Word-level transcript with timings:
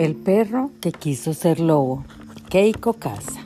El 0.00 0.14
perro 0.14 0.70
que 0.80 0.92
quiso 0.92 1.34
ser 1.34 1.60
lobo. 1.60 2.06
Keiko 2.48 2.94
Casa. 2.94 3.42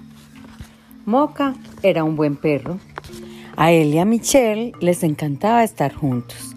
Moca 1.04 1.56
era 1.82 2.04
un 2.04 2.14
buen 2.14 2.36
perro. 2.36 2.78
A 3.56 3.72
él 3.72 3.92
y 3.92 3.98
a 3.98 4.04
Michelle 4.04 4.70
les 4.78 5.02
encantaba 5.02 5.64
estar 5.64 5.92
juntos. 5.92 6.54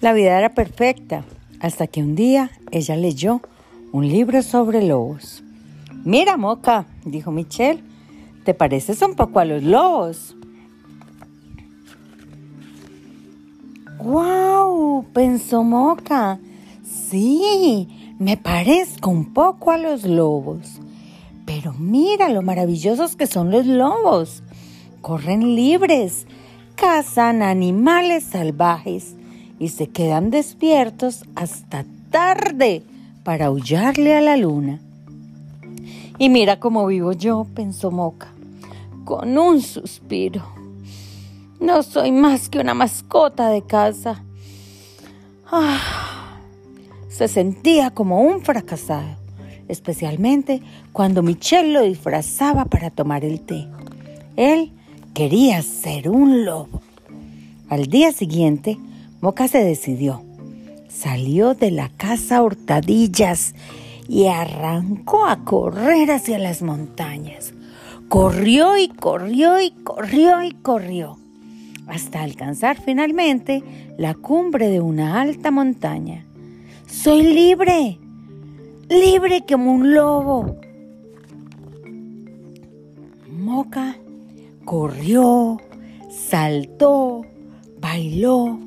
La 0.00 0.14
vida 0.14 0.38
era 0.38 0.54
perfecta 0.54 1.26
hasta 1.60 1.86
que 1.86 2.00
un 2.00 2.14
día 2.14 2.52
ella 2.70 2.96
leyó 2.96 3.42
un 3.92 4.08
libro 4.08 4.40
sobre 4.40 4.80
lobos. 4.80 5.44
Mira, 6.06 6.38
Moca, 6.38 6.86
dijo 7.04 7.30
Michelle, 7.30 7.84
te 8.46 8.54
pareces 8.54 9.02
un 9.02 9.14
poco 9.14 9.40
a 9.40 9.44
los 9.44 9.62
lobos. 9.62 10.34
¡Guau! 13.98 15.04
pensó 15.12 15.62
Moca. 15.62 16.38
Sí, 16.82 17.93
me 18.18 18.36
parezco 18.36 19.10
un 19.10 19.32
poco 19.32 19.70
a 19.70 19.78
los 19.78 20.04
lobos. 20.04 20.80
Pero 21.46 21.74
mira 21.74 22.28
lo 22.28 22.42
maravillosos 22.42 23.16
que 23.16 23.26
son 23.26 23.50
los 23.50 23.66
lobos. 23.66 24.42
Corren 25.00 25.54
libres, 25.54 26.26
cazan 26.76 27.42
animales 27.42 28.24
salvajes 28.24 29.14
y 29.58 29.68
se 29.68 29.88
quedan 29.88 30.30
despiertos 30.30 31.24
hasta 31.34 31.84
tarde 32.10 32.82
para 33.24 33.46
aullarle 33.46 34.14
a 34.16 34.20
la 34.20 34.36
luna. 34.36 34.80
Y 36.18 36.28
mira 36.28 36.60
cómo 36.60 36.86
vivo 36.86 37.12
yo, 37.12 37.46
pensó 37.54 37.90
Moca, 37.90 38.28
con 39.04 39.36
un 39.36 39.60
suspiro. 39.60 40.44
No 41.60 41.82
soy 41.82 42.12
más 42.12 42.48
que 42.48 42.60
una 42.60 42.74
mascota 42.74 43.48
de 43.48 43.62
casa. 43.62 44.22
Ah 45.50 46.13
se 47.14 47.28
sentía 47.28 47.90
como 47.90 48.22
un 48.22 48.40
fracasado, 48.40 49.16
especialmente 49.68 50.62
cuando 50.92 51.22
Michelle 51.22 51.72
lo 51.72 51.82
disfrazaba 51.82 52.64
para 52.64 52.90
tomar 52.90 53.24
el 53.24 53.40
té. 53.40 53.68
Él 54.34 54.72
quería 55.14 55.62
ser 55.62 56.08
un 56.08 56.44
lobo. 56.44 56.82
Al 57.68 57.86
día 57.86 58.10
siguiente, 58.10 58.78
Moca 59.20 59.46
se 59.46 59.62
decidió. 59.62 60.24
Salió 60.88 61.54
de 61.54 61.70
la 61.70 61.88
casa 61.88 62.42
hurtadillas 62.42 63.54
y 64.08 64.26
arrancó 64.26 65.24
a 65.24 65.44
correr 65.44 66.10
hacia 66.10 66.40
las 66.40 66.62
montañas. 66.62 67.54
Corrió 68.08 68.76
y 68.76 68.88
corrió 68.88 69.60
y 69.60 69.70
corrió 69.70 70.42
y 70.42 70.50
corrió, 70.50 71.16
hasta 71.86 72.22
alcanzar 72.22 72.76
finalmente 72.84 73.62
la 73.98 74.14
cumbre 74.14 74.68
de 74.68 74.80
una 74.80 75.20
alta 75.20 75.52
montaña. 75.52 76.24
Soy 77.02 77.22
libre, 77.22 77.98
libre 78.88 79.44
como 79.46 79.74
un 79.74 79.92
lobo. 79.92 80.56
Moca 83.28 83.98
corrió, 84.64 85.60
saltó, 86.08 87.26
bailó, 87.78 88.58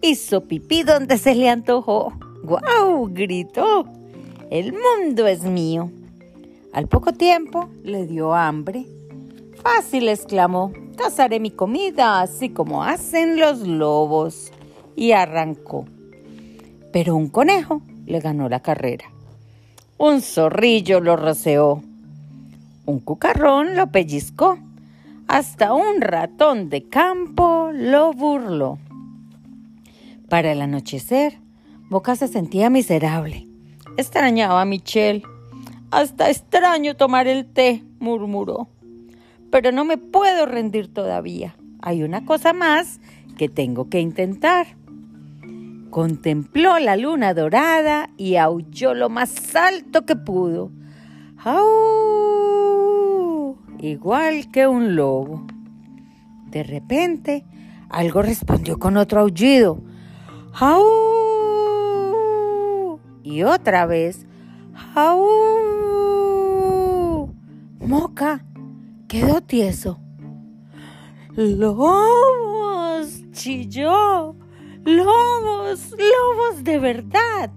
hizo 0.00 0.42
pipí 0.42 0.84
donde 0.84 1.18
se 1.18 1.34
le 1.34 1.50
antojó. 1.50 2.14
¡Guau! 2.44 3.10
gritó. 3.12 3.84
El 4.48 4.72
mundo 4.72 5.26
es 5.26 5.42
mío. 5.42 5.90
Al 6.72 6.86
poco 6.86 7.12
tiempo 7.12 7.68
le 7.82 8.06
dio 8.06 8.32
hambre. 8.32 8.86
Fácil, 9.62 10.08
exclamó. 10.08 10.72
Cazaré 10.96 11.40
mi 11.40 11.50
comida 11.50 12.22
así 12.22 12.48
como 12.48 12.84
hacen 12.84 13.38
los 13.38 13.66
lobos. 13.66 14.50
Y 14.94 15.12
arrancó 15.12 15.84
pero 16.96 17.14
un 17.14 17.28
conejo 17.28 17.82
le 18.06 18.20
ganó 18.20 18.48
la 18.48 18.60
carrera. 18.60 19.04
Un 19.98 20.22
zorrillo 20.22 20.98
lo 20.98 21.16
roceó. 21.16 21.82
Un 22.86 23.00
cucarrón 23.00 23.76
lo 23.76 23.88
pellizcó. 23.92 24.58
Hasta 25.28 25.74
un 25.74 26.00
ratón 26.00 26.70
de 26.70 26.88
campo 26.88 27.68
lo 27.74 28.14
burló. 28.14 28.78
Para 30.30 30.52
el 30.52 30.62
anochecer, 30.62 31.38
Boca 31.90 32.16
se 32.16 32.28
sentía 32.28 32.70
miserable. 32.70 33.46
Extrañaba 33.98 34.62
a 34.62 34.64
Michelle. 34.64 35.22
Hasta 35.90 36.30
extraño 36.30 36.96
tomar 36.96 37.28
el 37.28 37.44
té, 37.44 37.82
murmuró. 38.00 38.68
Pero 39.50 39.70
no 39.70 39.84
me 39.84 39.98
puedo 39.98 40.46
rendir 40.46 40.90
todavía. 40.94 41.56
Hay 41.82 42.02
una 42.02 42.24
cosa 42.24 42.54
más 42.54 43.00
que 43.36 43.50
tengo 43.50 43.90
que 43.90 44.00
intentar. 44.00 44.66
Contempló 45.96 46.78
la 46.78 46.94
luna 46.94 47.32
dorada 47.32 48.10
y 48.18 48.36
aulló 48.36 48.92
lo 48.92 49.08
más 49.08 49.56
alto 49.56 50.04
que 50.04 50.14
pudo. 50.14 50.70
¡Au! 51.38 52.76
Igual 53.78 54.50
que 54.52 54.66
un 54.66 54.94
lobo. 54.94 55.46
De 56.50 56.64
repente, 56.64 57.46
algo 57.88 58.20
respondió 58.20 58.78
con 58.78 58.98
otro 58.98 59.22
aullido. 59.22 59.80
¡Au! 60.60 60.84
Y 63.22 63.42
otra 63.44 63.86
vez. 63.86 64.26
¡Au! 64.94 65.24
Moca 67.80 68.44
quedó 69.08 69.40
tieso. 69.40 69.98
¡Lobos! 71.36 71.96
chilló. 73.32 74.36
¡Lobos! 74.86 75.90
¡Lobos 75.90 76.62
de 76.62 76.78
verdad! 76.78 77.50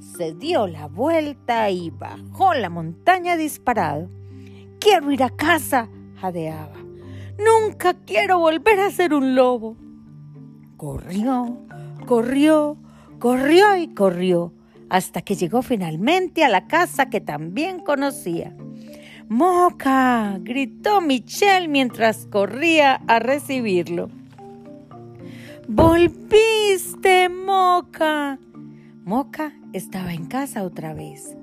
Se 0.00 0.34
dio 0.34 0.66
la 0.66 0.86
vuelta 0.86 1.70
y 1.70 1.88
bajó 1.88 2.52
la 2.52 2.68
montaña 2.68 3.38
disparado. 3.38 4.10
Quiero 4.80 5.10
ir 5.10 5.22
a 5.22 5.30
casa, 5.30 5.88
jadeaba. 6.20 6.76
Nunca 7.38 7.94
quiero 7.94 8.38
volver 8.38 8.80
a 8.80 8.90
ser 8.90 9.14
un 9.14 9.34
lobo. 9.34 9.78
Corrió, 10.76 11.56
corrió, 12.04 12.76
corrió 13.18 13.76
y 13.76 13.94
corrió, 13.94 14.52
hasta 14.90 15.22
que 15.22 15.36
llegó 15.36 15.62
finalmente 15.62 16.44
a 16.44 16.50
la 16.50 16.66
casa 16.66 17.08
que 17.08 17.22
también 17.22 17.80
conocía. 17.80 18.54
Moca, 19.30 20.36
gritó 20.42 21.00
Michelle 21.00 21.66
mientras 21.66 22.26
corría 22.26 22.96
a 23.06 23.20
recibirlo. 23.20 24.10
¡Volviste, 26.74 27.28
Moca! 27.28 28.40
Moca 29.04 29.52
estaba 29.72 30.12
en 30.12 30.26
casa 30.26 30.64
otra 30.64 30.92
vez 30.92 31.36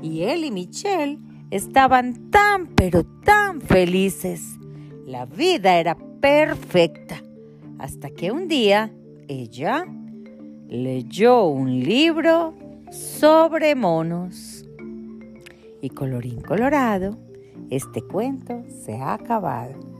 y 0.00 0.22
él 0.22 0.44
y 0.44 0.52
Michelle 0.52 1.18
estaban 1.50 2.30
tan 2.30 2.68
pero 2.68 3.02
tan 3.24 3.60
felices. 3.60 4.60
La 5.04 5.26
vida 5.26 5.80
era 5.80 5.96
perfecta 6.20 7.20
hasta 7.80 8.10
que 8.10 8.30
un 8.30 8.46
día 8.46 8.92
ella 9.26 9.88
leyó 10.68 11.46
un 11.46 11.80
libro 11.80 12.54
sobre 12.92 13.74
monos. 13.74 14.68
Y 15.82 15.90
colorín 15.90 16.42
colorado, 16.42 17.18
este 17.70 18.02
cuento 18.02 18.62
se 18.84 18.94
ha 18.98 19.14
acabado. 19.14 19.95